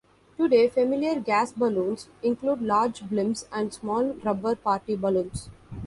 [0.35, 5.51] Today, familiar gas balloons include large blimps and small rubber party balloons.